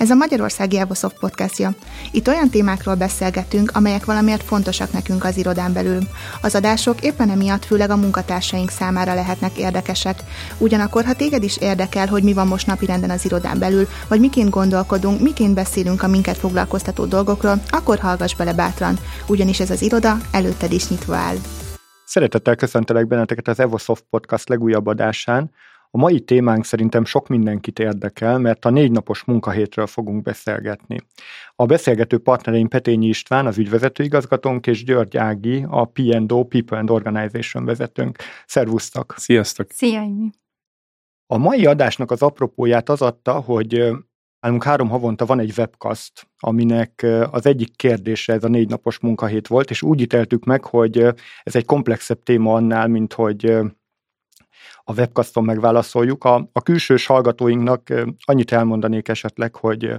[0.00, 1.70] Ez a Magyarországi Evosoft podcastja.
[2.12, 5.98] Itt olyan témákról beszélgetünk, amelyek valamiért fontosak nekünk az irodán belül.
[6.42, 10.18] Az adások éppen emiatt főleg a munkatársaink számára lehetnek érdekesek.
[10.58, 14.50] Ugyanakkor, ha téged is érdekel, hogy mi van most napirenden az irodán belül, vagy miként
[14.50, 20.16] gondolkodunk, miként beszélünk a minket foglalkoztató dolgokról, akkor hallgass bele bátran, ugyanis ez az iroda
[20.32, 21.36] előtted is nyitva áll.
[22.04, 25.50] Szeretettel köszöntelek benneteket az Evosoft Podcast legújabb adásán,
[25.92, 31.00] a mai témánk szerintem sok mindenkit érdekel, mert a négy napos munkahétről fogunk beszélgetni.
[31.56, 36.90] A beszélgető partnereim Petényi István, az ügyvezető igazgatónk, és György Ági, a P&O, People and
[36.90, 38.18] Organization vezetőnk.
[38.46, 39.14] Szervusztok!
[39.16, 39.70] Sziasztok!
[39.70, 40.30] Szia, Imi.
[41.26, 43.90] A mai adásnak az apropóját az adta, hogy
[44.40, 49.46] nálunk három havonta van egy webcast, aminek az egyik kérdése ez a négy napos munkahét
[49.46, 50.98] volt, és úgy ítéltük meg, hogy
[51.42, 53.58] ez egy komplexebb téma annál, mint hogy
[54.84, 56.24] a webcaston megválaszoljuk.
[56.24, 57.92] A, a külsős hallgatóinknak
[58.24, 59.92] annyit elmondanék esetleg, hogy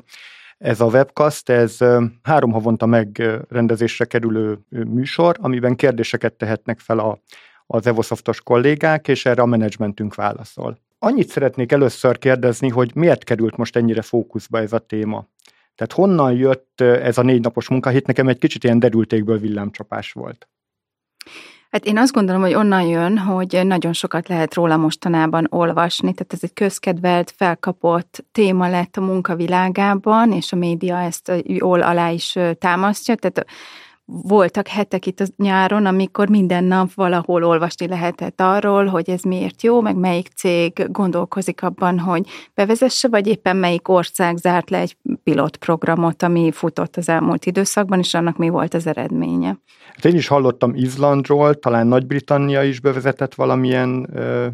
[0.58, 1.78] ez a webcast, ez
[2.24, 7.20] három havonta megrendezésre kerülő műsor, amiben kérdéseket tehetnek fel a,
[7.66, 10.80] az Evosoftos kollégák, és erre a menedzsmentünk válaszol.
[11.00, 15.28] Annyit szeretnék először kérdezni, hogy miért került most ennyire fókuszba ez a téma?
[15.76, 18.08] Tehát honnan jött ez a négy napos munkahét?
[18.08, 20.48] Nekem egy kicsit ilyen derültékből villámcsapás volt.
[21.72, 26.34] Hát én azt gondolom, hogy onnan jön, hogy nagyon sokat lehet róla mostanában olvasni, tehát
[26.34, 32.38] ez egy közkedvelt, felkapott téma lett a munkavilágában, és a média ezt jól alá is
[32.60, 33.46] támasztja, tehát
[34.12, 39.64] voltak hetek itt a nyáron, amikor minden nap valahol olvasni lehetett arról, hogy ez miért
[39.64, 44.98] jó, meg melyik cég gondolkozik abban, hogy bevezesse, vagy éppen melyik ország zárt le egy
[45.24, 49.58] pilotprogramot, ami futott az elmúlt időszakban, és annak mi volt az eredménye.
[49.94, 54.48] Hát én is hallottam Izlandról, talán Nagy-Britannia is bevezetett valamilyen ö,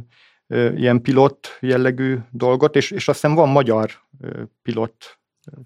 [0.48, 5.17] ö, ilyen pilot jellegű dolgot, és, és azt hiszem van magyar ö, pilot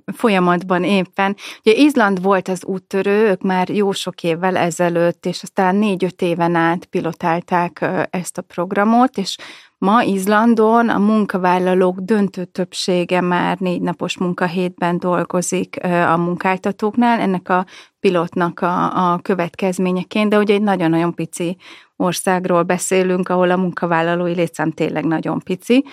[0.06, 1.36] folyamatban éppen.
[1.60, 6.56] Ugye Izland volt az úttörő, ők már jó sok évvel ezelőtt, és aztán négy-öt éven
[6.56, 9.38] át pilotálták ezt a programot, és
[9.78, 17.66] ma Izlandon a munkavállalók döntő többsége már négy napos munkahétben dolgozik a munkáltatóknál, ennek a
[18.00, 21.58] pilotnak a, a következményeként, de ugye egy nagyon-nagyon pici
[21.96, 25.86] országról beszélünk, ahol a munkavállalói létszám tényleg nagyon pici.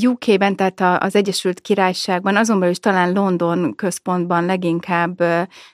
[0.00, 5.22] UK-ben, tehát az Egyesült Királyságban, azonban is talán London központban leginkább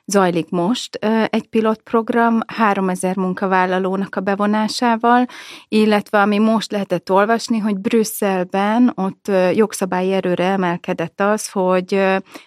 [0.04, 0.94] zajlik most
[1.30, 5.26] egy pilotprogram 3000 munkavállalónak a bevonásával,
[5.68, 12.00] illetve ami most lehetett olvasni, hogy Brüsszelben ott jogszabályi erőre emelkedett az, hogy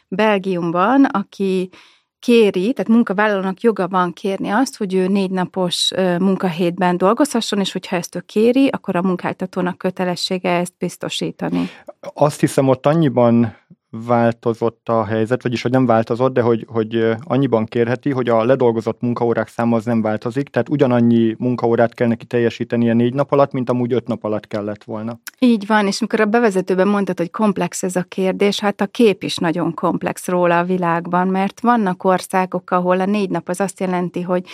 [0.08, 1.70] Belgiumban, aki
[2.22, 7.96] kéri, tehát munkavállalónak joga van kérni azt, hogy ő négy napos munkahétben dolgozhasson, és hogyha
[7.96, 11.70] ezt ő kéri, akkor a munkáltatónak kötelessége ezt biztosítani.
[12.14, 13.56] Azt hiszem, ott annyiban
[13.92, 19.02] változott a helyzet, vagyis hogy nem változott, de hogy, hogy annyiban kérheti, hogy a ledolgozott
[19.02, 23.52] munkaórák száma az nem változik, tehát ugyanannyi munkaórát kell neki teljesíteni a négy nap alatt,
[23.52, 25.20] mint amúgy öt nap alatt kellett volna.
[25.40, 29.24] Így van, és mikor a bevezetőben mondtad, hogy komplex ez a kérdés, hát a kép
[29.24, 33.80] is nagyon komplex róla a világban, mert vannak országok, ahol a négy nap az azt
[33.80, 34.46] jelenti, hogy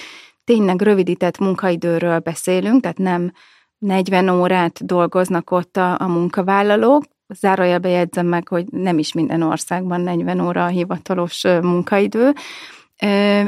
[0.44, 3.32] tényleg rövidített munkaidőről beszélünk, tehát nem
[3.78, 7.04] 40 órát dolgoznak ott a, a munkavállalók,
[7.34, 12.34] zárójelbe jegyzem meg, hogy nem is minden országban 40 óra a hivatalos munkaidő,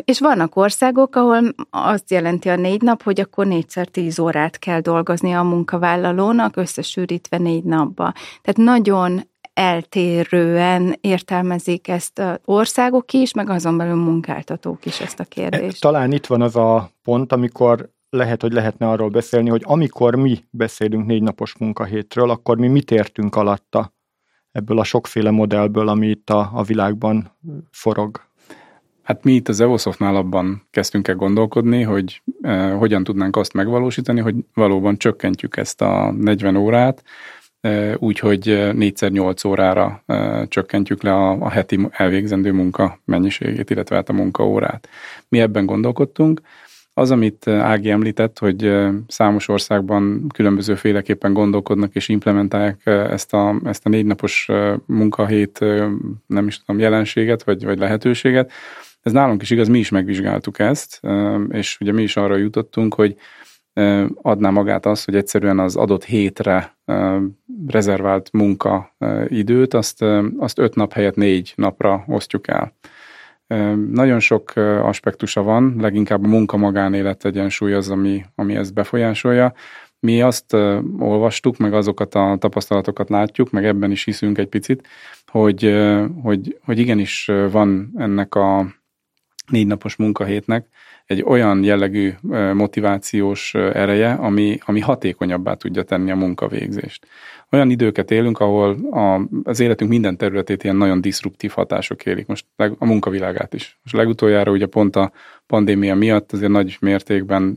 [0.04, 4.80] és vannak országok, ahol azt jelenti a négy nap, hogy akkor négyszer tíz órát kell
[4.80, 8.14] dolgozni a munkavállalónak, összesűrítve négy napba.
[8.42, 9.22] Tehát nagyon
[9.54, 15.82] eltérően értelmezik ezt országok is, meg azon belül munkáltatók is ezt a kérdést.
[15.82, 20.44] Talán itt van az a pont, amikor lehet, hogy lehetne arról beszélni, hogy amikor mi
[20.50, 23.94] beszélünk négy napos munkahétről, akkor mi mit értünk alatta
[24.52, 27.32] ebből a sokféle modellből, ami itt a, a világban
[27.72, 28.28] forog.
[29.04, 34.20] Hát mi itt az Evosoftnál abban kezdtünk el gondolkodni, hogy eh, hogyan tudnánk azt megvalósítani,
[34.20, 37.04] hogy valóban csökkentjük ezt a 40 órát,
[37.62, 43.96] eh, úgyhogy 4x8 eh, órára eh, csökkentjük le a, a heti elvégzendő munka mennyiségét, illetve
[43.96, 44.90] hát a munkaórát.
[45.28, 46.42] Mi ebben gondolkodtunk,
[47.00, 53.12] az, amit eh, Ági említett, hogy eh, számos országban különböző féleképpen gondolkodnak és implementálják eh,
[53.12, 54.50] ezt a, ezt a négy napos
[54.86, 55.60] munkahét,
[56.26, 58.52] nem is tudom, jelenséget vagy, vagy lehetőséget.
[59.02, 61.02] Ez nálunk is igaz, mi is megvizsgáltuk ezt,
[61.50, 63.16] és ugye mi is arra jutottunk, hogy
[64.22, 66.78] adná magát az, hogy egyszerűen az adott hétre
[67.68, 70.06] rezervált munkaidőt, azt,
[70.38, 72.74] azt öt nap helyett négy napra osztjuk el.
[73.92, 79.54] Nagyon sok aspektusa van, leginkább a munka-magánélet egyensúly az, ami, ami ezt befolyásolja,
[80.02, 80.54] Mi azt
[81.00, 84.88] olvastuk, meg azokat a tapasztalatokat látjuk, meg ebben is hiszünk egy picit,
[85.28, 85.78] hogy,
[86.22, 88.66] hogy, hogy igenis van ennek a
[89.48, 90.68] négy napos munkahétnek
[91.10, 92.14] egy olyan jellegű
[92.54, 97.08] motivációs ereje, ami, ami hatékonyabbá tudja tenni a munkavégzést.
[97.52, 102.46] Olyan időket élünk, ahol a, az életünk minden területét ilyen nagyon diszruptív hatások érik, most
[102.56, 103.80] a munkavilágát is.
[103.84, 105.12] Most legutoljára ugye pont a
[105.48, 107.56] pandémia miatt azért nagy mértékben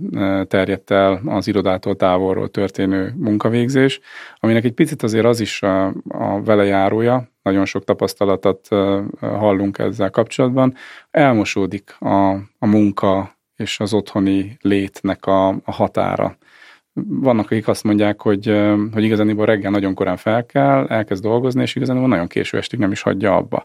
[0.48, 4.00] terjedt el az irodától távolról történő munkavégzés,
[4.36, 8.68] aminek egy picit azért az is a, a velejárója, nagyon sok tapasztalatot
[9.20, 10.74] hallunk ezzel kapcsolatban,
[11.10, 16.36] elmosódik a, a munka és az otthoni létnek a, a határa.
[17.04, 18.62] Vannak, akik azt mondják, hogy,
[18.92, 22.92] hogy igazániból reggel nagyon korán fel kell, elkezd dolgozni, és igazániból nagyon késő estig nem
[22.92, 23.64] is hagyja abba.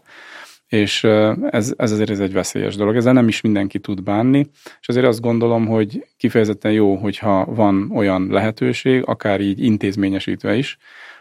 [0.68, 1.04] És
[1.50, 2.96] ez, ez azért ez egy veszélyes dolog.
[2.96, 4.46] Ezzel nem is mindenki tud bánni,
[4.80, 10.78] és azért azt gondolom, hogy kifejezetten jó, hogyha van olyan lehetőség, akár így intézményesítve is,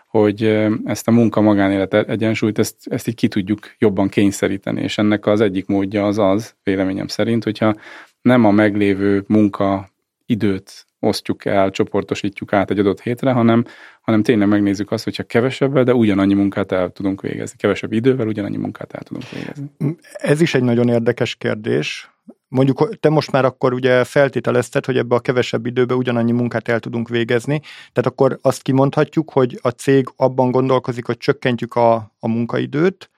[0.07, 0.43] hogy
[0.85, 5.65] ezt a munka-magánélet egyensúlyt, ezt, ezt így ki tudjuk jobban kényszeríteni, és ennek az egyik
[5.65, 7.75] módja az az, véleményem szerint, hogyha
[8.21, 9.89] nem a meglévő munka
[10.25, 13.65] időt osztjuk el, csoportosítjuk át egy adott hétre, hanem,
[14.01, 17.57] hanem tényleg megnézzük azt, hogyha kevesebbel, de ugyanannyi munkát el tudunk végezni.
[17.57, 19.71] Kevesebb idővel ugyanannyi munkát el tudunk végezni.
[20.11, 22.11] Ez is egy nagyon érdekes kérdés.
[22.47, 26.79] Mondjuk te most már akkor ugye feltételezted, hogy ebbe a kevesebb időbe ugyanannyi munkát el
[26.79, 27.59] tudunk végezni,
[27.93, 33.09] tehát akkor azt kimondhatjuk, hogy a cég abban gondolkozik, hogy csökkentjük a, a munkaidőt,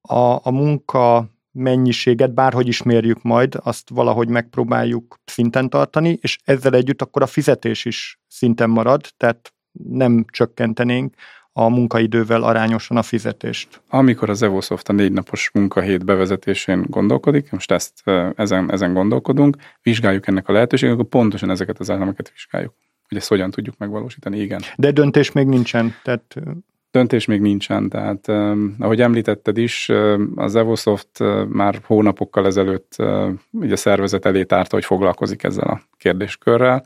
[0.00, 6.74] a, a munka mennyiséget, bárhogy is mérjük majd, azt valahogy megpróbáljuk szinten tartani, és ezzel
[6.74, 11.14] együtt akkor a fizetés is szinten marad, tehát nem csökkentenénk
[11.52, 13.82] a munkaidővel arányosan a fizetést.
[13.88, 18.02] Amikor az Evosoft a négy napos munkahét bevezetésén gondolkodik, most ezt
[18.34, 22.74] ezen, ezen gondolkodunk, vizsgáljuk ennek a lehetőséget, akkor pontosan ezeket az elemeket vizsgáljuk.
[23.08, 24.60] Hogy ezt hogyan tudjuk megvalósítani, igen.
[24.76, 26.34] De döntés még nincsen, tehát
[26.90, 28.28] Döntés még nincsen, tehát
[28.78, 29.90] ahogy említetted is,
[30.34, 32.96] az Evosoft már hónapokkal ezelőtt
[33.50, 36.84] ugye a szervezet elé tárta, hogy foglalkozik ezzel a kérdéskörrel,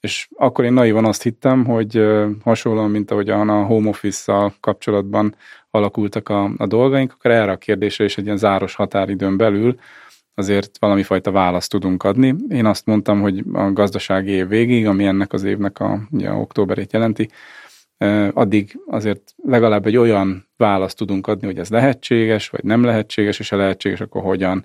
[0.00, 2.06] és akkor én naivan azt hittem, hogy
[2.44, 5.34] hasonlóan, mint ahogyan a home office-szal kapcsolatban
[5.70, 9.74] alakultak a, a dolgaink, akkor erre a kérdésre is egy ilyen záros határidőn belül
[10.34, 12.34] azért valami fajta választ tudunk adni.
[12.48, 16.92] Én azt mondtam, hogy a gazdasági év végig, ami ennek az évnek a ugye, októberét
[16.92, 17.28] jelenti,
[18.32, 23.48] addig azért legalább egy olyan választ tudunk adni, hogy ez lehetséges, vagy nem lehetséges, és
[23.48, 24.64] ha lehetséges, akkor hogyan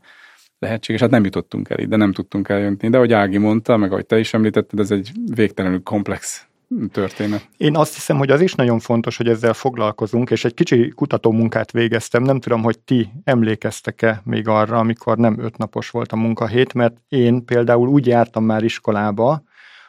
[0.60, 1.02] lehetséges.
[1.02, 2.90] Hát nem jutottunk el de nem tudtunk eljönni.
[2.90, 6.48] De ahogy Ági mondta, meg ahogy te is említetted, ez egy végtelenül komplex
[6.92, 7.50] történet.
[7.58, 11.72] Én azt hiszem, hogy az is nagyon fontos, hogy ezzel foglalkozunk, és egy kicsi kutatómunkát
[11.72, 12.24] végeztem.
[12.24, 17.46] Nem tudom, hogy ti emlékeztek-e még arra, amikor nem ötnapos volt a munkahét, mert én
[17.46, 19.44] például úgy jártam már iskolába,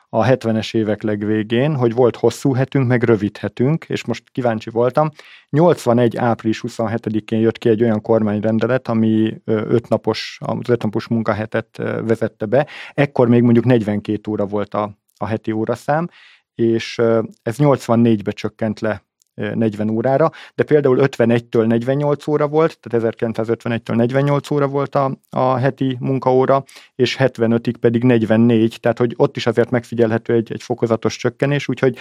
[0.08, 5.10] a 70-es évek legvégén, hogy volt hosszú hetünk, meg rövid hetünk, és most kíváncsi voltam.
[5.50, 6.16] 81.
[6.16, 11.76] április 27-én jött ki egy olyan kormányrendelet, ami öt napos, az öt napos munkahetet
[12.06, 12.66] vezette be.
[12.94, 16.08] Ekkor még mondjuk 42 óra volt a, a heti óraszám,
[16.54, 16.98] és
[17.42, 19.04] ez 84-be csökkent le
[19.36, 25.54] 40 órára, de például 51-től 48 óra volt, tehát 1951-től 48 óra volt a, a
[25.56, 31.16] heti munkaóra, és 75-ig pedig 44, tehát hogy ott is azért megfigyelhető egy, egy fokozatos
[31.16, 31.98] csökkenés, úgyhogy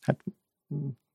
[0.00, 0.24] hát,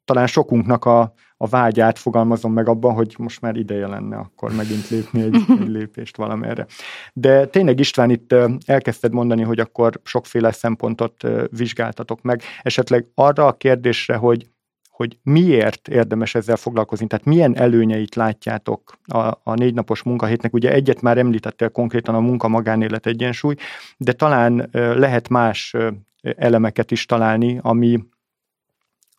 [0.06, 4.90] talán sokunknak a, a vágyát fogalmazom meg abban, hogy most már ideje lenne akkor megint
[4.90, 6.66] lépni egy, egy lépést valamerre.
[7.14, 8.36] De tényleg István itt
[8.66, 12.42] elkezdted mondani, hogy akkor sokféle szempontot vizsgáltatok meg.
[12.62, 14.50] Esetleg arra a kérdésre, hogy
[14.92, 20.54] hogy miért érdemes ezzel foglalkozni, tehát milyen előnyeit látjátok a, a négy napos munkahétnek.
[20.54, 23.56] Ugye egyet már említettél konkrétan a munka-magánélet egyensúly,
[23.98, 25.76] de talán lehet más
[26.22, 28.04] elemeket is találni, ami,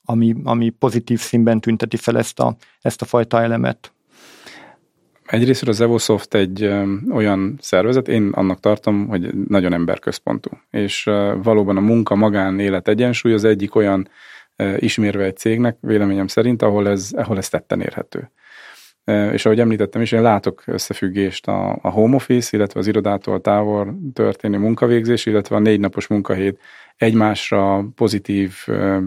[0.05, 3.93] ami, ami pozitív színben tünteti fel ezt a, ezt a fajta elemet.
[5.26, 6.64] Egyrészt az Evosoft egy
[7.11, 10.50] olyan szervezet, én annak tartom, hogy nagyon emberközpontú.
[10.71, 11.05] És
[11.43, 14.09] valóban a munka-magánélet egyensúly az egyik olyan
[14.76, 18.30] ismérve egy cégnek, véleményem szerint, ahol ez, ahol ez tetten érhető.
[19.04, 23.99] És ahogy említettem is, én látok összefüggést a, a home office, illetve az irodától távol
[24.12, 26.61] történő munkavégzés, illetve a négy napos munkahét
[26.97, 28.54] egymásra pozitív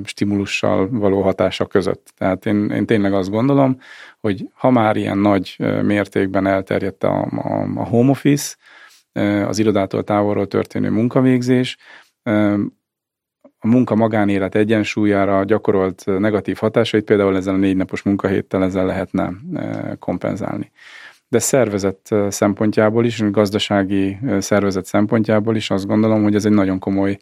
[0.04, 2.14] stimulussal való hatása között.
[2.18, 3.80] Tehát én, én tényleg azt gondolom,
[4.20, 8.56] hogy ha már ilyen nagy mértékben elterjedt a, a, a home office,
[9.48, 11.78] az irodától távolról történő munkavégzés,
[13.66, 19.96] a munka-magánélet egyensúlyára gyakorolt negatív hatásait például ezen a négy napos munkahéttel ezzel lehetne e,
[20.00, 20.72] kompenzálni.
[21.28, 26.80] De szervezet e, szempontjából is, gazdasági szervezet szempontjából is azt gondolom, hogy ez egy nagyon
[26.80, 27.18] komoly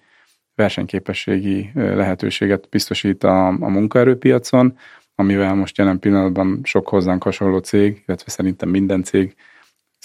[0.55, 4.77] versenyképességi lehetőséget biztosít a, a munkaerőpiacon,
[5.15, 9.35] amivel most jelen pillanatban sok hozzánk hasonló cég, illetve szerintem minden cég,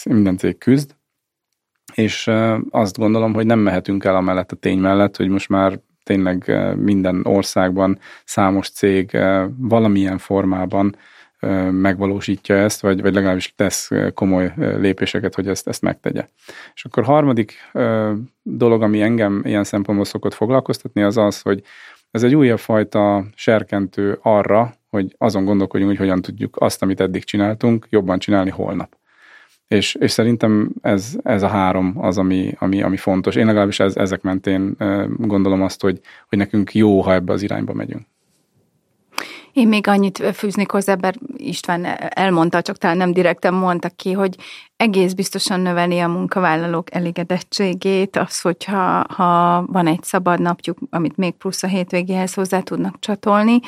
[0.04, 0.94] minden cég küzd,
[1.94, 2.30] és
[2.70, 7.20] azt gondolom, hogy nem mehetünk el amellett a tény mellett, hogy most már tényleg minden
[7.24, 9.18] országban számos cég
[9.56, 10.96] valamilyen formában
[11.70, 16.28] megvalósítja ezt, vagy, vagy legalábbis tesz komoly lépéseket, hogy ezt, ezt megtegye.
[16.74, 17.54] És akkor harmadik
[18.42, 21.62] dolog, ami engem ilyen szempontból szokott foglalkoztatni, az az, hogy
[22.10, 27.24] ez egy újabb fajta serkentő arra, hogy azon gondolkodjunk, hogy hogyan tudjuk azt, amit eddig
[27.24, 28.97] csináltunk, jobban csinálni holnap.
[29.68, 33.34] És, és szerintem ez, ez a három az, ami, ami, ami fontos.
[33.34, 34.76] Én legalábbis ez, ezek mentén
[35.16, 38.06] gondolom azt, hogy, hogy nekünk jó, ha ebbe az irányba megyünk.
[39.52, 44.36] Én még annyit fűznék hozzá, mert István elmondta, csak talán nem direkten mondta ki, hogy
[44.76, 51.34] egész biztosan növeli a munkavállalók elégedettségét, az, hogyha ha van egy szabad napjuk, amit még
[51.34, 53.60] plusz a hétvégéhez hozzá tudnak csatolni,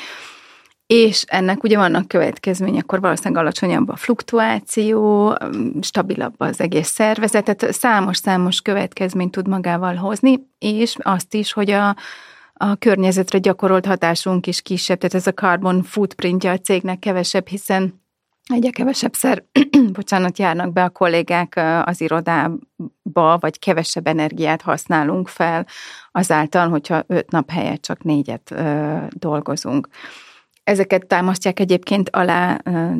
[0.93, 5.35] és ennek ugye vannak következménye, akkor valószínűleg alacsonyabb a fluktuáció,
[5.81, 11.97] stabilabb az egész szervezet, tehát számos-számos következményt tud magával hozni, és azt is, hogy a,
[12.53, 18.03] a környezetre gyakorolt hatásunk is kisebb, tehát ez a carbon footprintja a cégnek kevesebb, hiszen
[18.47, 19.45] egyre kevesebbszer,
[19.93, 25.67] bocsánat, járnak be a kollégák az irodába, vagy kevesebb energiát használunk fel
[26.13, 29.89] azáltal, hogyha öt nap helyett csak négyet ö, dolgozunk.
[30.65, 32.55] Ezeket támasztják egyébként alá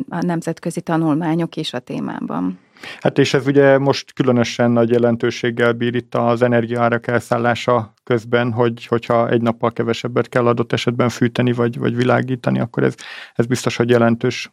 [0.09, 2.59] a nemzetközi tanulmányok is a témában.
[2.99, 8.85] Hát és ez ugye most különösen nagy jelentőséggel bír itt az energiaárak elszállása közben, hogy,
[8.85, 12.95] hogyha egy nappal kevesebbet kell adott esetben fűteni vagy, vagy világítani, akkor ez,
[13.33, 14.51] ez biztos, hogy jelentős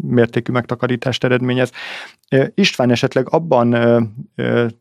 [0.00, 1.72] mértékű megtakarítást eredményez.
[2.54, 3.76] István, esetleg abban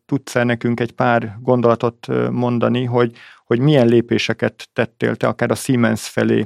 [0.06, 3.16] tudsz-e nekünk egy pár gondolatot mondani, hogy,
[3.46, 6.46] hogy milyen lépéseket tettél te akár a Siemens felé,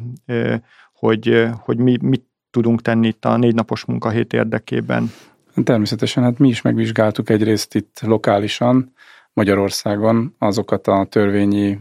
[1.03, 5.11] hogy, hogy mi, mit tudunk tenni itt a négy napos munkahét érdekében?
[5.63, 8.93] Természetesen, hát mi is megvizsgáltuk egyrészt itt lokálisan,
[9.33, 11.79] Magyarországon azokat a törvényi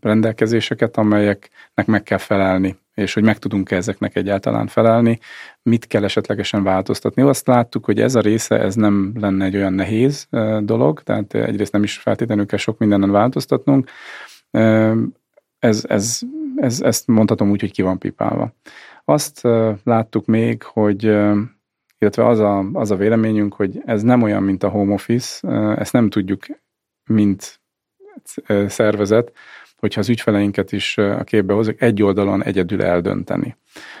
[0.00, 5.18] rendelkezéseket, amelyeknek meg kell felelni, és hogy meg tudunk -e ezeknek egyáltalán felelni,
[5.62, 7.22] mit kell esetlegesen változtatni.
[7.22, 10.28] Azt láttuk, hogy ez a része, ez nem lenne egy olyan nehéz
[10.60, 13.90] dolog, tehát egyrészt nem is feltétlenül kell sok mindenen változtatnunk.
[15.58, 16.20] Ez, ez,
[16.60, 18.52] ez, ezt mondhatom úgy, hogy ki van pipálva.
[19.04, 19.40] Azt
[19.84, 21.02] láttuk még, hogy
[21.98, 25.92] illetve az a, az a véleményünk, hogy ez nem olyan, mint a home office, ezt
[25.92, 26.46] nem tudjuk,
[27.04, 27.60] mint
[28.66, 29.32] szervezet,
[29.76, 33.56] hogyha az ügyfeleinket is a képbe hozunk, egy oldalon egyedül eldönteni.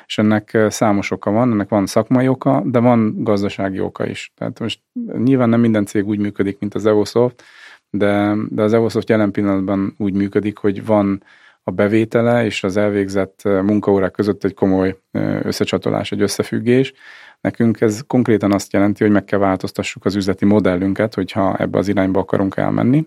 [0.06, 4.32] És ennek számos oka van, ennek van szakmai oka, de van gazdasági oka is.
[4.36, 4.80] Tehát most
[5.18, 7.42] nyilván nem minden cég úgy működik, mint az Evosoft,
[7.90, 11.22] de, de az Evosoft jelen pillanatban úgy működik, hogy van
[11.62, 14.98] a bevétele és az elvégzett munkaórák között egy komoly
[15.42, 16.92] összecsatolás, egy összefüggés,
[17.40, 21.88] Nekünk ez konkrétan azt jelenti, hogy meg kell változtassuk az üzleti modellünket, hogyha ebbe az
[21.88, 23.06] irányba akarunk elmenni,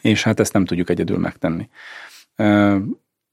[0.00, 1.68] és hát ezt nem tudjuk egyedül megtenni.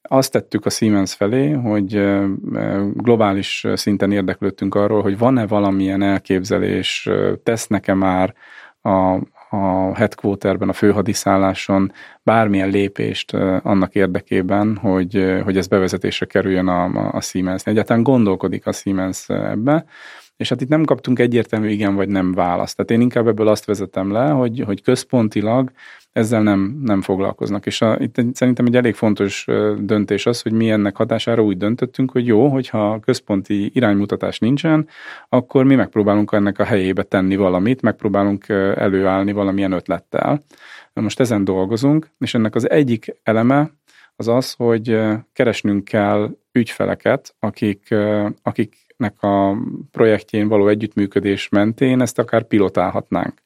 [0.01, 2.19] Azt tettük a Siemens felé, hogy
[2.93, 7.09] globális szinten érdeklődtünk arról, hogy van-e valamilyen elképzelés,
[7.43, 8.33] tesznek-e már
[8.81, 9.19] a,
[9.53, 11.91] a headquarterben, a főhadiszálláson
[12.23, 13.33] bármilyen lépést
[13.63, 16.83] annak érdekében, hogy, hogy ez bevezetésre kerüljön a,
[17.15, 17.65] a Siemens.
[17.65, 19.85] Egyáltalán gondolkodik a Siemens ebbe,
[20.37, 22.75] és hát itt nem kaptunk egyértelmű igen vagy nem választ.
[22.75, 25.71] Tehát én inkább ebből azt vezetem le, hogy, hogy központilag
[26.11, 27.65] ezzel nem, nem foglalkoznak.
[27.65, 29.45] És a, itt szerintem egy elég fontos
[29.79, 34.87] döntés az, hogy mi ennek hatására úgy döntöttünk, hogy jó, hogyha központi iránymutatás nincsen,
[35.29, 40.43] akkor mi megpróbálunk ennek a helyébe tenni valamit, megpróbálunk előállni valamilyen ötlettel.
[40.93, 43.71] Most ezen dolgozunk, és ennek az egyik eleme
[44.15, 44.99] az az, hogy
[45.33, 47.95] keresnünk kell ügyfeleket, akik,
[48.97, 49.57] akiknek a
[49.91, 53.41] projektjén való együttműködés mentén ezt akár pilotálhatnánk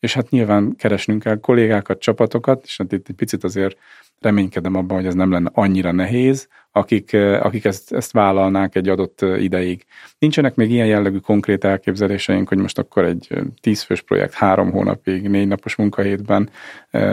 [0.00, 3.76] és hát nyilván keresnünk kell kollégákat, csapatokat, és hát itt egy picit azért
[4.20, 8.88] reménykedem abban, hogy ez nem lenne annyira nehéz, akik, eh, akik ezt, ezt vállalnák egy
[8.88, 9.84] adott eh, ideig.
[10.18, 15.28] Nincsenek még ilyen jellegű konkrét elképzeléseink, hogy most akkor egy eh, tízfős projekt három hónapig,
[15.28, 16.50] négy napos munkahétben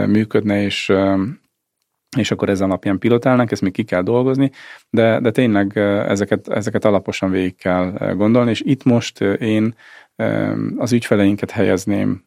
[0.08, 0.92] működne, és
[2.18, 4.52] és akkor ez alapján pilotálnak, ezt még ki kell dolgozni,
[4.90, 9.76] de, de tényleg ezeket, ezeket alaposan végig kell gondolni, és itt most én
[10.78, 12.24] az ügyfeleinket helyezném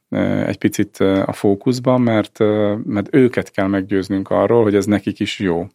[0.46, 2.38] egy picit a fókuszban, mert,
[2.84, 5.66] mert őket kell meggyőznünk arról, hogy ez nekik is jó.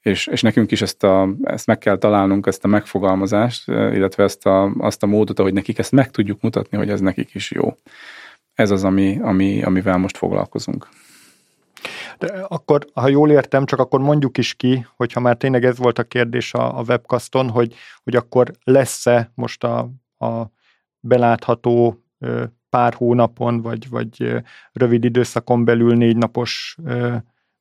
[0.00, 4.46] És, és nekünk is ezt, a, ezt meg kell találnunk, ezt a megfogalmazást, illetve ezt
[4.46, 7.76] a, azt a módot, ahogy nekik ezt meg tudjuk mutatni, hogy ez nekik is jó.
[8.54, 10.88] Ez az, ami, ami, amivel most foglalkozunk.
[12.20, 15.98] De akkor, ha jól értem, csak akkor mondjuk is ki, hogyha már tényleg ez volt
[15.98, 17.74] a kérdés a, a webcaston, hogy,
[18.04, 19.78] hogy akkor lesz-e most a,
[20.18, 20.50] a
[21.00, 22.04] belátható
[22.70, 26.76] pár hónapon, vagy, vagy rövid időszakon belül négy napos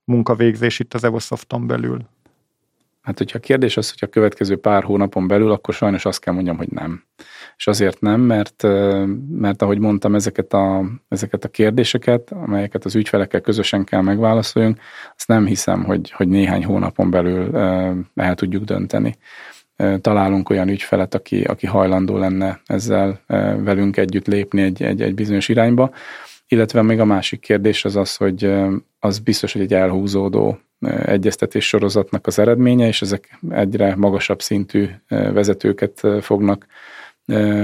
[0.04, 2.08] munkavégzés itt az Evosofton belül?
[3.10, 6.34] Hát, hogyha a kérdés az, hogy a következő pár hónapon belül, akkor sajnos azt kell
[6.34, 7.04] mondjam, hogy nem.
[7.58, 8.64] És azért nem, mert,
[9.32, 14.80] mert ahogy mondtam, ezeket a, ezeket a kérdéseket, amelyeket az ügyfelekkel közösen kell megválaszoljunk,
[15.16, 17.58] azt nem hiszem, hogy, hogy néhány hónapon belül
[18.16, 19.18] el tudjuk dönteni.
[20.02, 23.22] Találunk olyan ügyfelet, aki, aki hajlandó lenne ezzel
[23.64, 25.92] velünk együtt lépni egy, egy, egy bizonyos irányba.
[26.48, 28.54] Illetve még a másik kérdés az az, hogy
[29.00, 30.60] az biztos, hogy egy elhúzódó
[31.06, 36.66] egyeztetés sorozatnak az eredménye, és ezek egyre magasabb szintű vezetőket fognak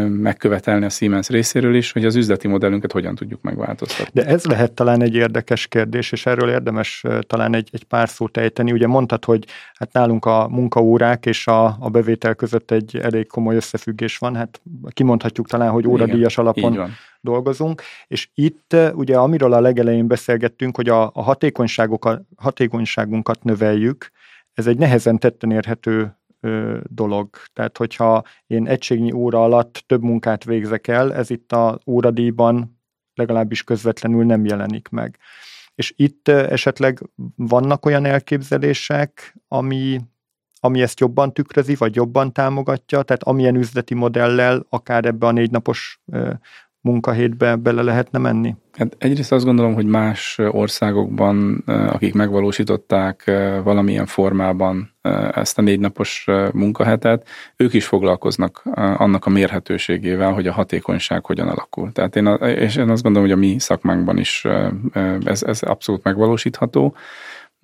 [0.07, 4.21] megkövetelni a Siemens részéről is, hogy az üzleti modellünket hogyan tudjuk megváltoztatni.
[4.21, 8.37] De ez lehet talán egy érdekes kérdés, és erről érdemes talán egy, egy pár szót
[8.37, 8.71] ejteni.
[8.71, 13.55] Ugye mondtad, hogy hát nálunk a munkaórák és a, a bevétel között egy elég komoly
[13.55, 16.89] összefüggés van, hát kimondhatjuk talán, hogy óradíjas alapon
[17.21, 24.11] dolgozunk, és itt ugye amiről a legelején beszélgettünk, hogy a, a hatékonyságokat, hatékonyságunkat növeljük,
[24.53, 26.17] ez egy nehezen tetten érhető
[26.83, 27.29] dolog.
[27.53, 32.79] Tehát, hogyha én egységnyi óra alatt több munkát végzek el, ez itt a óradíjban
[33.13, 35.17] legalábbis közvetlenül nem jelenik meg.
[35.75, 39.99] És itt esetleg vannak olyan elképzelések, ami,
[40.59, 45.51] ami ezt jobban tükrözi, vagy jobban támogatja, tehát amilyen üzleti modellel akár ebbe a négy
[45.51, 46.01] napos
[46.85, 48.55] munkahétbe bele lehetne menni?
[48.77, 53.31] Hát egyrészt azt gondolom, hogy más országokban, akik megvalósították
[53.63, 54.91] valamilyen formában
[55.31, 61.47] ezt a négy napos munkahetet, ők is foglalkoznak annak a mérhetőségével, hogy a hatékonyság hogyan
[61.47, 61.91] alakul.
[61.91, 64.45] Tehát én, és én azt gondolom, hogy a mi szakmánkban is
[65.23, 66.95] ez, ez abszolút megvalósítható.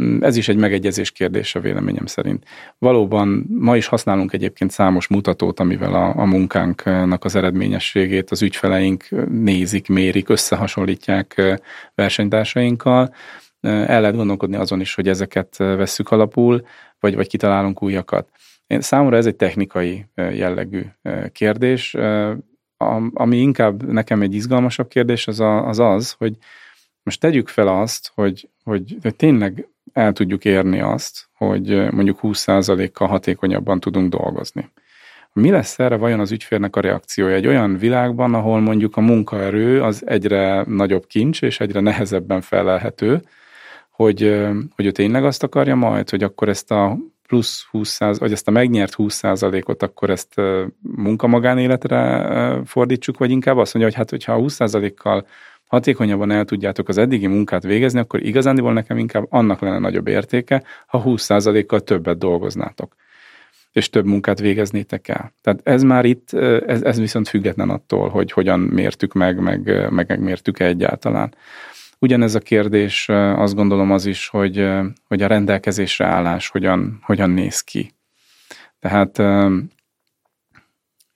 [0.03, 2.45] Mm, ez is egy megegyezés kérdése véleményem szerint.
[2.77, 9.07] Valóban ma is használunk egyébként számos mutatót, amivel a, a munkánknak az eredményességét az ügyfeleink
[9.29, 11.59] nézik, mérik, összehasonlítják
[11.95, 13.13] versenytársainkkal.
[13.61, 16.65] El lehet gondolkodni azon is, hogy ezeket vesszük alapul,
[16.99, 18.29] vagy, vagy kitalálunk újakat.
[18.67, 20.81] Én, számomra ez egy technikai jellegű
[21.31, 21.95] kérdés.
[23.13, 26.37] Ami inkább nekem egy izgalmasabb kérdés, az az, az hogy
[27.03, 33.79] most tegyük fel azt, hogy, hogy tényleg el tudjuk érni azt, hogy mondjuk 20%-kal hatékonyabban
[33.79, 34.69] tudunk dolgozni.
[35.33, 39.81] Mi lesz erre vajon az ügyfélnek a reakciója egy olyan világban, ahol mondjuk a munkaerő
[39.81, 43.21] az egyre nagyobb kincs, és egyre nehezebben felelhető,
[43.89, 44.39] hogy,
[44.75, 46.97] hogy ő tényleg azt akarja majd, hogy akkor ezt a
[47.31, 50.33] plusz 20 vagy ezt a megnyert 20%-ot, akkor ezt
[50.81, 55.25] munkamagánéletre fordítsuk, vagy inkább azt mondja, hogy hát hogyha 20%-kal
[55.67, 60.63] hatékonyabban el tudjátok az eddigi munkát végezni, akkor igazándiból nekem inkább annak lenne nagyobb értéke,
[60.87, 62.95] ha 20%-kal többet dolgoznátok
[63.71, 65.33] és több munkát végeznétek el.
[65.41, 66.33] Tehát ez már itt,
[66.65, 71.33] ez, ez viszont független attól, hogy hogyan mértük meg, meg, meg megmértük-e egyáltalán.
[72.03, 74.69] Ugyanez a kérdés, azt gondolom az is, hogy,
[75.07, 77.93] hogy a rendelkezésre állás hogyan, hogyan néz ki.
[78.79, 79.17] Tehát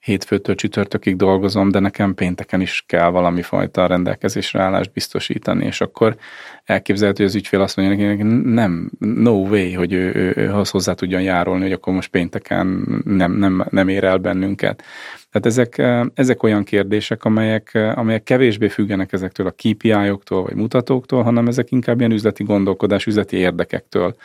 [0.06, 6.16] hétfőtől csütörtökig dolgozom, de nekem pénteken is kell valami fajta rendelkezésre állást biztosítani, és akkor
[6.64, 10.94] elképzelhető, hogy az ügyfél azt mondja neki, nem, no way, hogy ő, ő, ő hozzá
[10.94, 12.68] tudjon járulni, hogy akkor most pénteken
[13.06, 14.84] nem, nem, nem ér el bennünket.
[15.32, 15.82] Tehát ezek,
[16.14, 22.00] ezek olyan kérdések, amelyek, amelyek kevésbé függenek ezektől a KPI-októl vagy mutatóktól, hanem ezek inkább
[22.00, 24.16] ilyen üzleti gondolkodás, üzleti érdekektől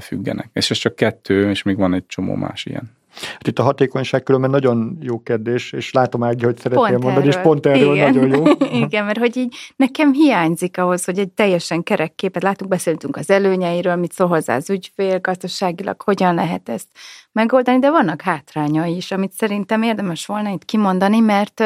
[0.00, 0.48] függenek.
[0.52, 2.98] És ez csak kettő, és még van egy csomó más ilyen.
[3.32, 7.26] Hát itt a hatékonyság különben nagyon jó kérdés, és látom Ági, hogy szeretnél pont mondani,
[7.26, 7.40] erről.
[7.40, 8.12] és pont erről Igen.
[8.12, 8.44] nagyon jó.
[8.84, 13.30] Igen, mert hogy így nekem hiányzik ahhoz, hogy egy teljesen kerek képet látunk, beszéltünk az
[13.30, 16.88] előnyeiről, mit szól hozzá az ügyfél, gazdaságilag, hogyan lehet ezt
[17.32, 21.60] megoldani, de vannak hátrányai is, amit szerintem érdemes volna itt kimondani, mert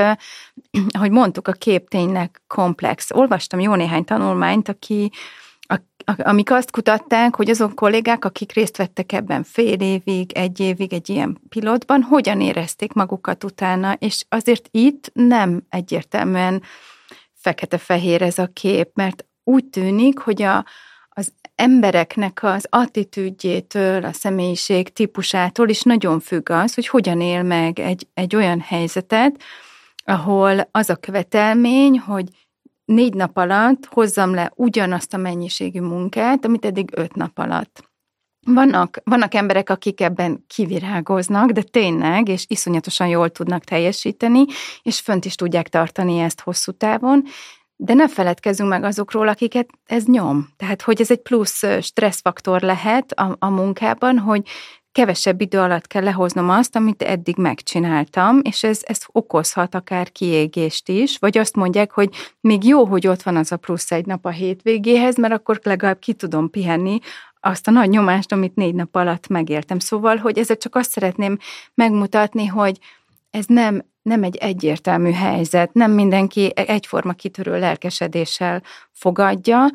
[0.97, 3.11] ahogy mondtuk, a kép tényleg komplex.
[3.11, 5.11] Olvastam jó néhány tanulmányt, aki
[6.05, 11.09] amik azt kutatták, hogy azon kollégák, akik részt vettek ebben fél évig, egy évig egy
[11.09, 16.63] ilyen pilotban, hogyan érezték magukat utána, és azért itt nem egyértelműen
[17.35, 20.65] fekete-fehér ez a kép, mert úgy tűnik, hogy a,
[21.09, 27.79] az embereknek az attitűdjétől, a személyiség típusától is nagyon függ az, hogy hogyan él meg
[27.79, 29.43] egy, egy olyan helyzetet,
[30.05, 32.29] ahol az a követelmény, hogy
[32.85, 37.93] négy nap alatt hozzam le ugyanazt a mennyiségű munkát, amit eddig öt nap alatt.
[38.47, 44.45] Vannak, vannak emberek, akik ebben kivirágoznak, de tényleg, és iszonyatosan jól tudnak teljesíteni,
[44.83, 47.23] és fönt is tudják tartani ezt hosszú távon,
[47.77, 50.49] de ne feledkezzünk meg azokról, akiket ez nyom.
[50.57, 54.49] Tehát, hogy ez egy plusz stresszfaktor lehet a, a munkában, hogy
[54.95, 60.89] kevesebb idő alatt kell lehoznom azt, amit eddig megcsináltam, és ez, ez okozhat akár kiégést
[60.89, 64.25] is, vagy azt mondják, hogy még jó, hogy ott van az a plusz egy nap
[64.25, 66.99] a hétvégéhez, mert akkor legalább ki tudom pihenni
[67.41, 69.79] azt a nagy nyomást, amit négy nap alatt megértem.
[69.79, 71.39] Szóval, hogy ezzel csak azt szeretném
[71.75, 72.79] megmutatni, hogy
[73.31, 79.67] ez nem, nem egy egyértelmű helyzet, nem mindenki egyforma kitörő lelkesedéssel fogadja,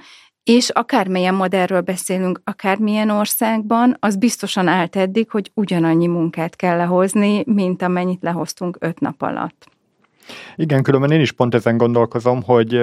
[0.49, 7.43] és akármilyen modellről beszélünk, akármilyen országban, az biztosan állt eddig, hogy ugyanannyi munkát kell lehozni,
[7.45, 9.67] mint amennyit lehoztunk öt nap alatt.
[10.55, 12.73] Igen, különben én is pont ezen gondolkozom, hogy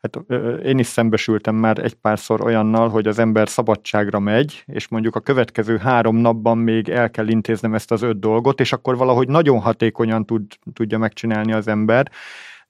[0.00, 0.18] hát,
[0.64, 5.20] én is szembesültem már egy párszor olyannal, hogy az ember szabadságra megy, és mondjuk a
[5.20, 9.60] következő három napban még el kell intéznem ezt az öt dolgot, és akkor valahogy nagyon
[9.60, 12.10] hatékonyan tud, tudja megcsinálni az ember,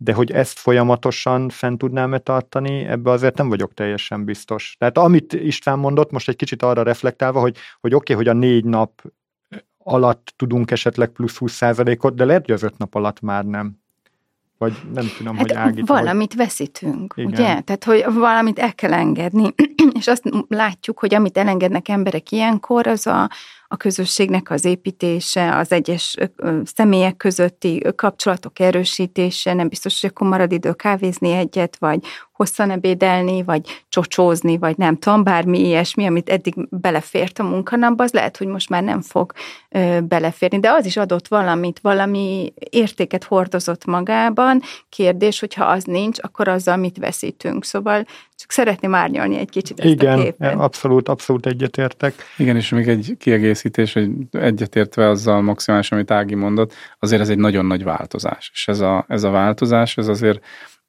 [0.04, 4.76] de hogy ezt folyamatosan fent tudnám-e tartani, ebbe azért nem vagyok teljesen biztos.
[4.78, 8.38] Tehát amit István mondott, most egy kicsit arra reflektálva, hogy, hogy oké, okay, hogy a
[8.38, 9.02] négy nap
[9.78, 13.80] alatt tudunk esetleg plusz 20%-ot, de lehet, hogy az öt nap alatt már nem.
[14.58, 15.82] Vagy nem tudom, hát hogy Ági...
[15.86, 16.44] Valamit hogy...
[16.44, 17.30] veszítünk, Igen.
[17.30, 17.60] ugye?
[17.60, 19.54] Tehát, hogy valamit el kell engedni.
[19.98, 23.30] És azt látjuk, hogy amit elengednek emberek ilyenkor, az a,
[23.72, 26.16] a közösségnek az építése, az egyes
[26.74, 32.04] személyek közötti kapcsolatok erősítése, nem biztos, hogy akkor marad idő kávézni egyet, vagy
[32.42, 38.12] hosszan ebédelni, vagy csocsózni, vagy nem tudom, bármi ilyesmi, amit eddig belefért a munkanapba, az
[38.12, 39.32] lehet, hogy most már nem fog
[39.70, 44.60] ö, beleférni, de az is adott valamit, valami értéket hordozott magában.
[44.88, 47.64] Kérdés, hogyha az nincs, akkor azzal mit veszítünk.
[47.64, 48.04] Szóval
[48.36, 50.54] csak szeretném árnyalni egy kicsit ezt Igen, a képet.
[50.54, 52.14] abszolút, abszolút egyetértek.
[52.36, 57.38] Igen, és még egy kiegészítés, hogy egyetértve azzal maximálisan, amit Ági mondott, azért ez egy
[57.38, 58.50] nagyon nagy változás.
[58.54, 60.40] És ez a, ez a változás, ez azért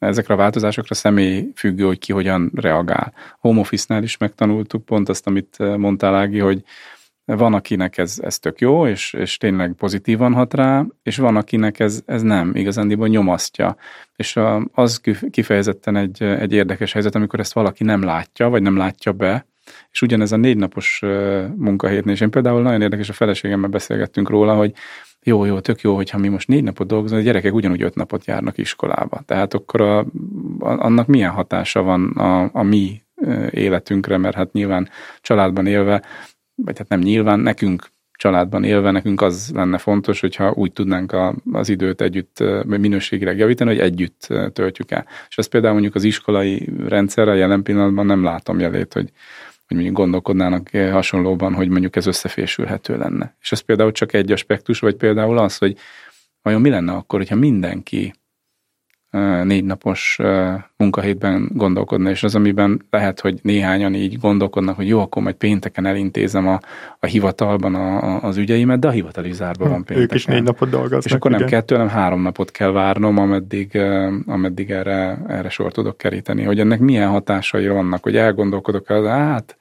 [0.04, 3.14] ezekre a változásokra személy függő, hogy ki hogyan reagál.
[3.40, 6.64] Home office-nál is megtanultuk pont azt, amit mondtál Ági, hogy
[7.26, 11.80] van, akinek ez, ez tök jó, és, és tényleg pozitívan hat rá, és van, akinek
[11.80, 13.76] ez, ez nem, igazándiból nyomasztja.
[14.16, 14.40] És
[14.72, 19.46] az kifejezetten egy, egy érdekes helyzet, amikor ezt valaki nem látja, vagy nem látja be,
[19.92, 21.02] és ugyanez a négy napos
[21.56, 24.74] munkahétnél, és én például nagyon érdekes, a feleségemmel beszélgettünk róla, hogy
[25.24, 28.26] jó, jó, tök jó, hogyha mi most négy napot dolgozunk, a gyerekek ugyanúgy öt napot
[28.26, 29.22] járnak iskolába.
[29.26, 30.06] Tehát akkor a,
[30.60, 33.02] annak milyen hatása van a, a mi
[33.50, 34.90] életünkre, mert hát nyilván
[35.22, 36.04] családban élve,
[36.56, 37.92] vagy hát nem nyilván, nekünk
[38.24, 43.70] családban élve nekünk az lenne fontos, hogyha úgy tudnánk a, az időt együtt minőségileg javítani,
[43.70, 45.06] hogy együtt töltjük el.
[45.30, 49.10] És ezt például mondjuk az iskolai rendszerrel jelen pillanatban nem látom jelét, hogy,
[49.74, 53.36] hogy mondjuk gondolkodnának hasonlóban, hogy mondjuk ez összefésülhető lenne.
[53.42, 55.78] És ez például csak egy aspektus, vagy például az, hogy
[56.42, 58.14] vajon mi lenne akkor, hogyha mindenki
[59.44, 60.20] négy napos
[60.78, 65.86] munkahétben gondolkodna, és az, amiben lehet, hogy néhányan így gondolkodnak, hogy jó, akkor majd pénteken
[65.86, 66.60] elintézem a,
[67.00, 70.02] a hivatalban a, a, az ügyeimet, de a hivatal is zárva van pénteken.
[70.02, 71.06] Ők is négy napot dolgoznak.
[71.06, 71.52] És akkor nem igen.
[71.52, 73.78] kettő, hanem három napot kell várnom, ameddig,
[74.26, 76.44] ameddig erre, erre sor tudok keríteni.
[76.44, 79.58] Hogy ennek milyen hatásai vannak, hogy elgondolkodok el, hát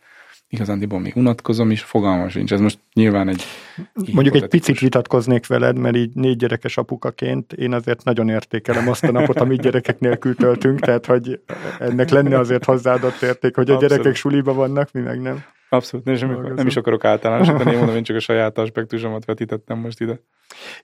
[0.53, 2.53] igazándiból még unatkozom is, fogalmam sincs.
[2.53, 3.43] Ez most nyilván egy...
[4.13, 9.05] Mondjuk egy picit vitatkoznék veled, mert így négy gyerekes apukaként én azért nagyon értékelem azt
[9.05, 11.41] a napot, amit gyerekek nélkül töltünk, tehát hogy
[11.79, 13.97] ennek lenne azért hozzáadott érték, hogy a Abszolút.
[13.97, 15.45] gyerekek suliba vannak, mi meg nem.
[15.69, 20.01] Abszolút, nem, nem is akarok általánosítani, én mondom, én csak a saját aspektusomat vetítettem most
[20.01, 20.21] ide.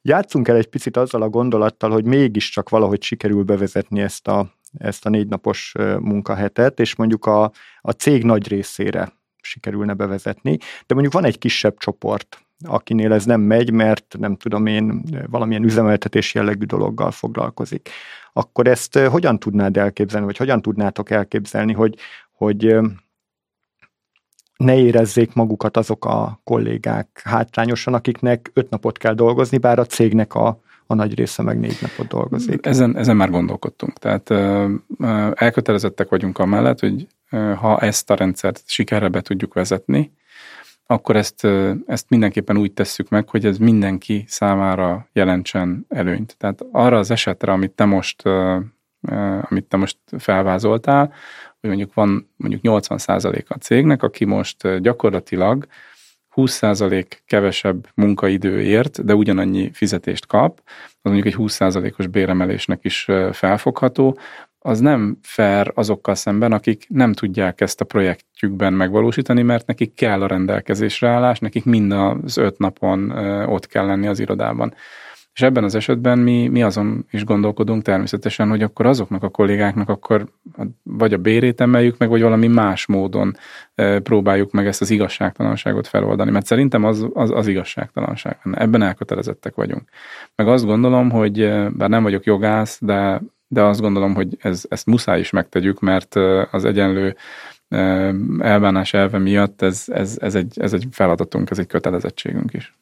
[0.02, 5.06] Játszunk el egy picit azzal a gondolattal, hogy mégiscsak valahogy sikerül bevezetni ezt a, ezt
[5.06, 9.16] a négy napos munkahetet, és mondjuk a, a cég nagy részére
[9.50, 14.66] sikerülne bevezetni, de mondjuk van egy kisebb csoport, akinél ez nem megy, mert nem tudom
[14.66, 17.88] én, valamilyen üzemeltetés jellegű dologgal foglalkozik.
[18.32, 21.98] Akkor ezt hogyan tudnád elképzelni, vagy hogyan tudnátok elképzelni, hogy,
[22.32, 22.76] hogy
[24.56, 30.34] ne érezzék magukat azok a kollégák hátrányosan, akiknek öt napot kell dolgozni, bár a cégnek
[30.34, 32.66] a, a nagy része meg négy napot dolgozik.
[32.66, 33.98] Ezen, ezen már gondolkodtunk.
[33.98, 34.30] Tehát
[35.38, 37.06] elkötelezettek vagyunk amellett, hogy
[37.56, 40.12] ha ezt a rendszert sikerre be tudjuk vezetni,
[40.86, 41.44] akkor ezt,
[41.86, 46.36] ezt mindenképpen úgy tesszük meg, hogy ez mindenki számára jelentsen előnyt.
[46.38, 48.22] Tehát arra az esetre, amit te most,
[49.40, 51.12] amit te most felvázoltál,
[51.60, 55.66] hogy mondjuk van mondjuk 80% a cégnek, aki most gyakorlatilag
[56.38, 64.18] 20% kevesebb munkaidőért, de ugyanannyi fizetést kap, az mondjuk egy 20%-os béremelésnek is felfogható,
[64.58, 70.22] az nem fair azokkal szemben, akik nem tudják ezt a projektjükben megvalósítani, mert nekik kell
[70.22, 73.10] a rendelkezésre állás, nekik mind az öt napon
[73.46, 74.74] ott kell lenni az irodában.
[75.38, 79.88] És ebben az esetben mi, mi azon is gondolkodunk természetesen, hogy akkor azoknak a kollégáknak
[79.88, 80.26] akkor
[80.82, 83.36] vagy a bérét emeljük meg, vagy valami más módon
[84.02, 86.30] próbáljuk meg ezt az igazságtalanságot feloldani.
[86.30, 88.38] Mert szerintem az, az, az igazságtalanság.
[88.52, 89.82] Ebben elkötelezettek vagyunk.
[90.34, 91.38] Meg azt gondolom, hogy
[91.70, 96.14] bár nem vagyok jogász, de, de azt gondolom, hogy ez, ezt muszáj is megtegyük, mert
[96.50, 97.16] az egyenlő
[98.38, 102.72] elbánás elve miatt ez, ez, ez, egy, ez egy feladatunk, ez egy kötelezettségünk is.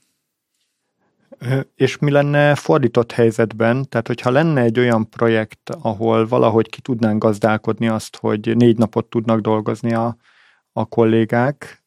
[1.74, 3.88] És mi lenne fordított helyzetben?
[3.88, 9.06] Tehát, hogyha lenne egy olyan projekt, ahol valahogy ki tudnánk gazdálkodni azt, hogy négy napot
[9.06, 10.16] tudnak dolgozni a,
[10.72, 11.82] a kollégák,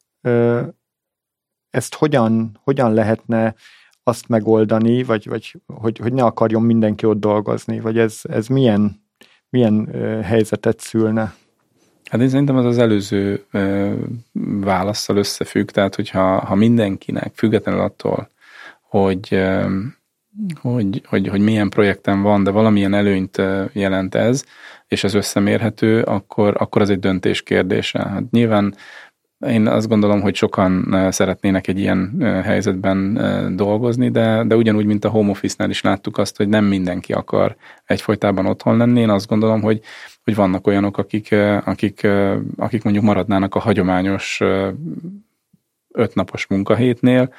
[1.70, 3.54] ezt hogyan, hogyan lehetne
[4.02, 9.04] azt megoldani, vagy, vagy hogy, hogy ne akarjon mindenki ott dolgozni, vagy ez, ez milyen,
[9.48, 9.88] milyen
[10.22, 11.34] helyzetet szülne?
[12.10, 13.44] Hát én szerintem az az előző
[14.60, 18.28] válaszsal összefügg, tehát hogyha ha mindenkinek, függetlenül attól,
[18.90, 19.42] hogy,
[20.60, 24.44] hogy, hogy, hogy milyen projekten van, de valamilyen előnyt jelent ez,
[24.86, 27.98] és ez összemérhető, akkor, akkor az egy döntés kérdése.
[27.98, 28.74] Hát nyilván
[29.46, 33.18] én azt gondolom, hogy sokan szeretnének egy ilyen helyzetben
[33.56, 37.56] dolgozni, de, de ugyanúgy, mint a home office-nál is láttuk azt, hogy nem mindenki akar
[37.84, 39.00] egyfolytában otthon lenni.
[39.00, 39.80] Én azt gondolom, hogy,
[40.24, 42.06] hogy vannak olyanok, akik, akik,
[42.56, 44.40] akik mondjuk maradnának a hagyományos
[45.92, 47.32] ötnapos munkahétnél,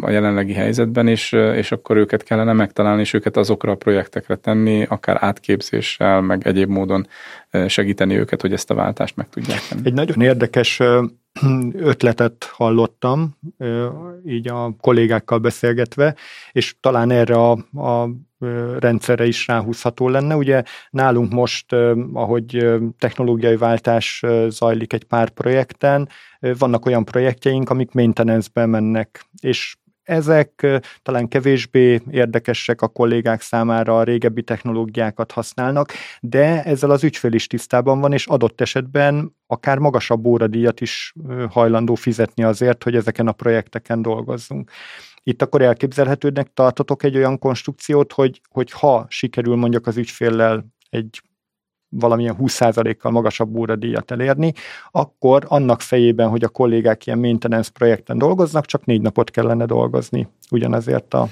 [0.00, 4.84] a jelenlegi helyzetben, és, és akkor őket kellene megtalálni, és őket azokra a projektekre tenni,
[4.88, 7.06] akár átképzéssel, meg egyéb módon
[7.66, 9.80] segíteni őket, hogy ezt a váltást meg tudják tenni.
[9.84, 10.80] Egy nagyon érdekes
[11.72, 13.36] ötletet hallottam,
[14.26, 16.14] így a kollégákkal beszélgetve,
[16.52, 17.50] és talán erre a,
[17.82, 18.08] a
[18.78, 20.36] rendszerre is ráhúzható lenne.
[20.36, 21.72] Ugye nálunk most,
[22.12, 22.66] ahogy
[22.98, 26.08] technológiai váltás zajlik egy pár projekten,
[26.58, 30.66] vannak olyan projektjeink, amik maintenance-be mennek, és ezek
[31.02, 37.46] talán kevésbé érdekesek a kollégák számára, a régebbi technológiákat használnak, de ezzel az ügyfél is
[37.46, 41.14] tisztában van, és adott esetben akár magasabb óradíjat is
[41.50, 44.70] hajlandó fizetni azért, hogy ezeken a projekteken dolgozzunk.
[45.22, 51.22] Itt akkor elképzelhetődnek tartotok egy olyan konstrukciót, hogy, hogy ha sikerül mondjuk az ügyféllel egy
[51.92, 54.52] valamilyen 20%-kal magasabb óradíjat elérni,
[54.90, 60.28] akkor annak fejében, hogy a kollégák ilyen maintenance projekten dolgoznak, csak négy napot kellene dolgozni
[60.50, 61.28] ugyanazért a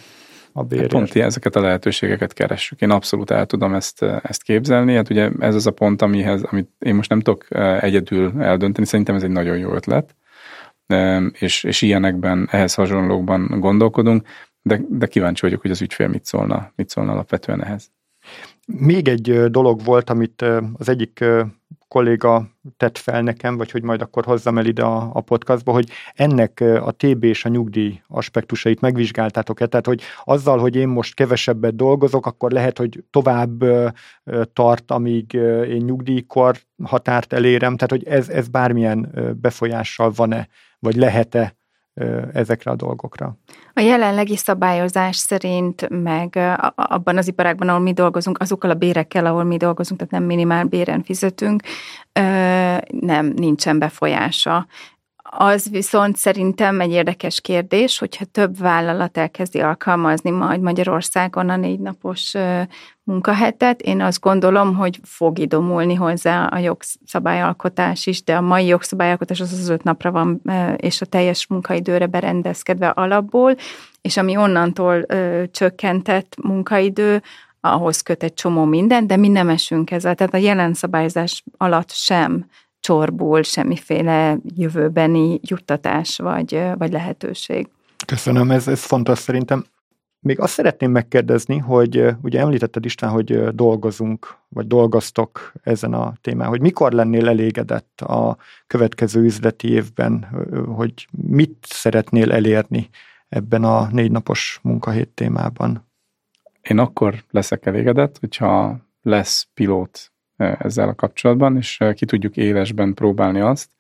[0.53, 0.93] a bérért.
[0.93, 2.81] Hát pont ezeket a lehetőségeket keressük.
[2.81, 4.95] Én abszolút el tudom ezt, ezt képzelni.
[4.95, 8.87] Hát ugye ez az a pont, amihez, amit én most nem tudok eh, egyedül eldönteni.
[8.87, 10.15] Szerintem ez egy nagyon jó ötlet
[11.33, 14.27] és, és ilyenekben, ehhez hasonlókban gondolkodunk,
[14.63, 17.91] de, de kíváncsi vagyok, hogy az ügyfél mit szólna, mit szólna alapvetően ehhez.
[18.79, 21.25] Még egy dolog volt, amit az egyik
[21.89, 25.89] kolléga tett fel nekem, vagy hogy majd akkor hozzam el ide a, a podcastba, hogy
[26.15, 29.67] ennek a TB és a nyugdíj aspektusait megvizsgáltátok-e?
[29.67, 33.65] Tehát, hogy azzal, hogy én most kevesebbet dolgozok, akkor lehet, hogy tovább
[34.53, 35.33] tart, amíg
[35.69, 41.60] én nyugdíjkor határt elérem, tehát, hogy ez, ez bármilyen befolyással van-e, vagy lehet-e
[42.33, 43.37] ezekre a dolgokra.
[43.75, 46.39] A jelenlegi szabályozás szerint, meg
[46.75, 50.65] abban az iparágban, ahol mi dolgozunk, azokkal a bérekkel, ahol mi dolgozunk, tehát nem minimál
[50.65, 51.63] béren fizetünk,
[53.01, 54.67] nem, nincsen befolyása.
[55.33, 61.81] Az viszont szerintem egy érdekes kérdés, hogyha több vállalat elkezdi alkalmazni majd Magyarországon a négy
[61.81, 62.35] napos
[63.03, 69.41] munkahetet, én azt gondolom, hogy fog idomulni hozzá a jogszabályalkotás is, de a mai jogszabályalkotás
[69.41, 70.43] az az öt napra van,
[70.77, 73.55] és a teljes munkaidőre berendezkedve alapból,
[74.01, 77.23] és ami onnantól ö, csökkentett munkaidő,
[77.61, 80.15] ahhoz köt egy csomó minden, de mi nem esünk ezzel.
[80.15, 82.47] Tehát a jelen szabályzás alatt sem
[82.81, 87.69] csorból semmiféle jövőbeni juttatás vagy, vagy lehetőség.
[88.07, 89.65] Köszönöm, ez, ez fontos szerintem.
[90.23, 96.49] Még azt szeretném megkérdezni, hogy ugye említetted István, hogy dolgozunk, vagy dolgoztok ezen a témán,
[96.49, 100.27] hogy mikor lennél elégedett a következő üzleti évben,
[100.77, 102.89] hogy mit szeretnél elérni
[103.29, 105.89] ebben a négy napos munkahét témában?
[106.63, 113.41] Én akkor leszek elégedett, hogyha lesz pilót ezzel a kapcsolatban, és ki tudjuk élesben próbálni
[113.41, 113.71] azt,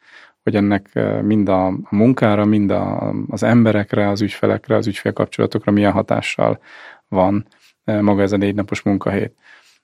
[0.42, 6.60] hogy ennek mind a munkára, mind a, az emberekre, az ügyfelekre, az ügyfélkapcsolatokra milyen hatással
[7.08, 7.46] van
[7.84, 9.34] maga ez a négy napos munkahét.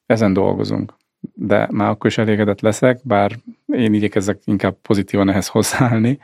[0.07, 0.95] Ezen dolgozunk.
[1.35, 3.33] De már akkor is elégedett leszek, bár
[3.67, 6.19] én igyekezzek inkább pozitívan ehhez hozzáállni,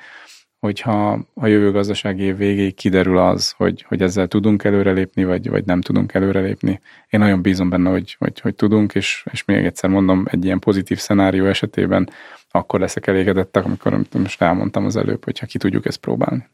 [0.62, 5.64] hogyha a jövő gazdasági év végéig kiderül az, hogy, hogy ezzel tudunk előrelépni, vagy, vagy
[5.64, 6.81] nem tudunk előrelépni.
[7.11, 10.59] Én nagyon bízom benne, hogy, hogy, hogy tudunk, és, és még egyszer mondom, egy ilyen
[10.59, 12.11] pozitív szenárió esetében
[12.51, 16.48] akkor leszek elégedett, amikor most elmondtam az előbb, hogyha ki tudjuk ezt próbálni.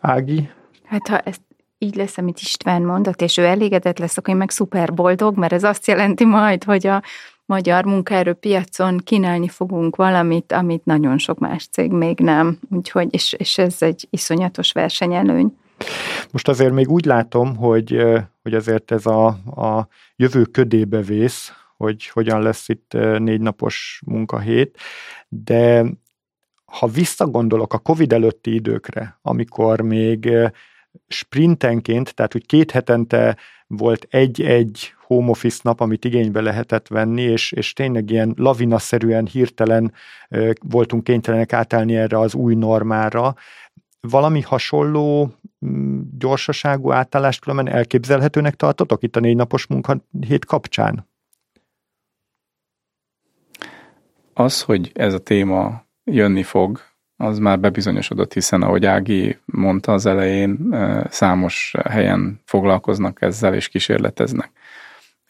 [0.00, 0.50] Ági?
[0.84, 1.42] Hát ha ezt
[1.78, 5.52] így lesz, amit István mondott, és ő elégedett lesz, akkor én meg szuper boldog, mert
[5.52, 7.02] ez azt jelenti majd, hogy a
[7.50, 12.58] magyar munkaerőpiacon kínálni fogunk valamit, amit nagyon sok más cég még nem.
[12.70, 15.56] Úgyhogy, és, és ez egy iszonyatos versenyelőny.
[16.30, 18.02] Most azért még úgy látom, hogy,
[18.42, 24.78] hogy azért ez a, a jövő ködébe vész, hogy hogyan lesz itt négy napos munkahét,
[25.28, 25.84] de
[26.64, 30.32] ha visszagondolok a Covid előtti időkre, amikor még
[31.08, 33.36] sprintenként, tehát hogy két hetente
[33.66, 39.92] volt egy-egy home office nap, amit igénybe lehetett venni, és, és tényleg ilyen lavinaszerűen, hirtelen
[40.62, 43.34] voltunk kénytelenek átállni erre az új normára.
[44.00, 45.32] Valami hasonló
[45.66, 51.08] mm, gyorsaságú átállást különben elképzelhetőnek tartotok itt a négy napos munkahét kapcsán?
[54.34, 56.80] Az, hogy ez a téma jönni fog,
[57.16, 60.74] az már bebizonyosodott, hiszen ahogy Ági mondta az elején,
[61.08, 64.50] számos helyen foglalkoznak ezzel és kísérleteznek.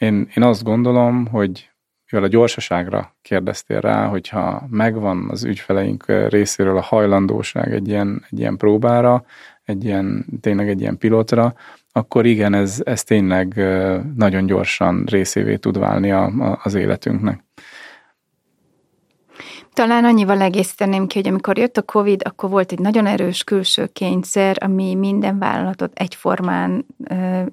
[0.01, 1.71] Én, én azt gondolom, hogy
[2.11, 8.39] mivel a gyorsaságra kérdeztél rá, hogyha megvan az ügyfeleink részéről a hajlandóság egy ilyen, egy
[8.39, 9.25] ilyen próbára,
[9.63, 11.55] egy ilyen, tényleg egy ilyen pilotra,
[11.93, 13.55] akkor igen, ez, ez tényleg
[14.17, 17.45] nagyon gyorsan részévé tud válni a, a, az életünknek.
[19.73, 23.87] Talán annyival egészíteném ki, hogy amikor jött a COVID, akkor volt egy nagyon erős külső
[23.87, 26.87] kényszer, ami minden vállalatot egyformán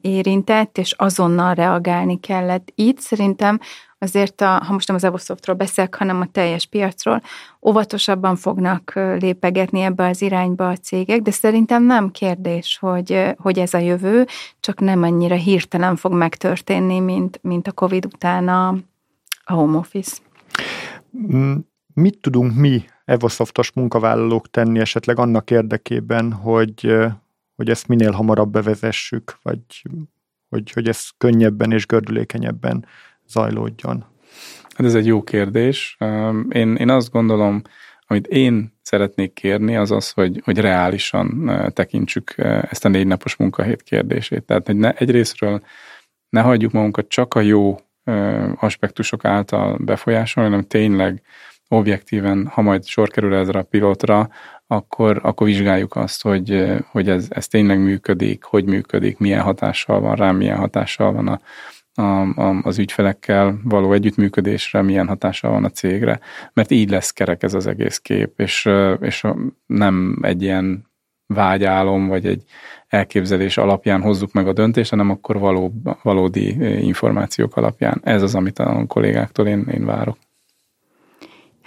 [0.01, 2.71] érintett, és azonnal reagálni kellett.
[2.75, 3.59] Itt szerintem
[3.97, 7.21] azért, a, ha most nem az Evosoftról beszélek, hanem a teljes piacról,
[7.61, 13.73] óvatosabban fognak lépegetni ebbe az irányba a cégek, de szerintem nem kérdés, hogy, hogy ez
[13.73, 14.25] a jövő,
[14.59, 18.67] csak nem annyira hirtelen fog megtörténni, mint, mint a COVID után a,
[19.43, 20.17] a home office.
[21.99, 26.95] Mit tudunk mi Evosoftos munkavállalók tenni esetleg annak érdekében, hogy,
[27.55, 29.61] hogy ezt minél hamarabb bevezessük, vagy
[30.49, 32.85] hogy, hogy ez könnyebben és gördülékenyebben
[33.27, 34.05] zajlódjon?
[34.75, 35.97] Hát ez egy jó kérdés.
[36.49, 37.61] Én, én azt gondolom,
[38.07, 43.83] amit én szeretnék kérni, az az, hogy, hogy reálisan tekintsük ezt a négy napos munkahét
[43.83, 44.43] kérdését.
[44.43, 45.61] Tehát, hogy ne, egyrésztről
[46.29, 47.79] ne hagyjuk magunkat csak a jó
[48.55, 51.21] aspektusok által befolyásolni, hanem tényleg
[51.67, 54.29] objektíven, ha majd sor kerül ezre a pilotra,
[54.67, 60.15] akkor, akkor vizsgáljuk azt, hogy, hogy ez, ez tényleg működik, hogy működik, milyen hatással van
[60.15, 61.39] rá, milyen hatással van a,
[62.01, 66.19] a, a, az ügyfelekkel való együttműködésre, milyen hatással van a cégre,
[66.53, 69.23] mert így lesz kerek ez az egész kép, és, és
[69.65, 70.85] nem egy ilyen
[71.25, 72.43] vágyálom, vagy egy
[72.87, 76.47] elképzelés alapján hozzuk meg a döntést, hanem akkor való, valódi
[76.85, 78.01] információk alapján.
[78.03, 80.17] Ez az, amit a kollégáktól én, én várok.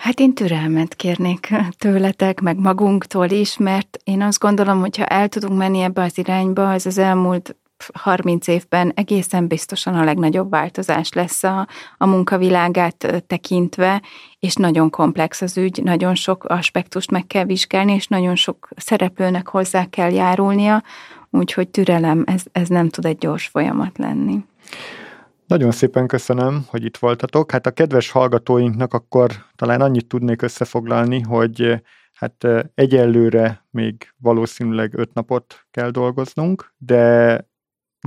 [0.00, 5.28] Hát én türelmet kérnék tőletek, meg magunktól is, mert én azt gondolom, hogy ha el
[5.28, 7.56] tudunk menni ebbe az irányba, az az elmúlt
[7.92, 14.02] 30 évben egészen biztosan a legnagyobb változás lesz a, a munkavilágát tekintve,
[14.38, 19.48] és nagyon komplex az ügy, nagyon sok aspektust meg kell vizsgálni, és nagyon sok szereplőnek
[19.48, 20.82] hozzá kell járulnia,
[21.30, 24.44] úgyhogy türelem, ez, ez nem tud egy gyors folyamat lenni.
[25.50, 27.50] Nagyon szépen köszönöm, hogy itt voltatok.
[27.50, 31.82] Hát a kedves hallgatóinknak akkor talán annyit tudnék összefoglalni, hogy
[32.12, 37.36] hát egyelőre még valószínűleg öt napot kell dolgoznunk, de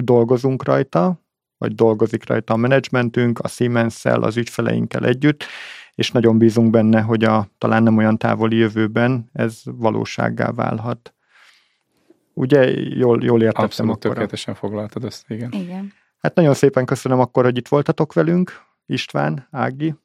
[0.01, 1.21] dolgozunk rajta,
[1.57, 5.43] vagy dolgozik rajta a menedzsmentünk, a siemens az ügyfeleinkkel együtt,
[5.95, 11.13] és nagyon bízunk benne, hogy a talán nem olyan távoli jövőben ez valósággá válhat.
[12.33, 15.51] Ugye jól, jól értettem Abszolút akkor tökéletesen foglaltad ezt, igen.
[15.51, 16.01] Igen.
[16.23, 19.95] Hát nagyon szépen köszönöm akkor, hogy itt voltatok velünk, István, Ági,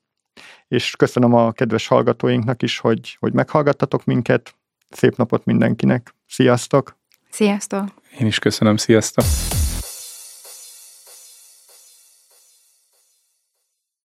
[0.68, 4.54] és köszönöm a kedves hallgatóinknak is, hogy, hogy meghallgattatok minket.
[4.90, 6.14] Szép napot mindenkinek.
[6.26, 6.96] Sziasztok!
[7.30, 7.84] Sziasztok!
[8.18, 9.24] Én is köszönöm, sziasztok!